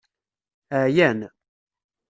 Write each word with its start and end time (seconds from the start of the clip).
Ɛyan. 0.83 1.19